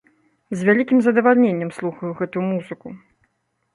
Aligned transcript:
З 0.61 0.65
вялікім 0.69 0.97
задавальненнем 1.09 1.71
слухаю 1.77 2.11
гэтую 2.23 2.43
музыку. 2.51 2.87